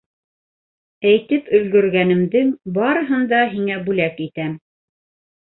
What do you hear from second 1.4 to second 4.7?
өлгөргәнемдең барыһын да һиңә бүләк итәм.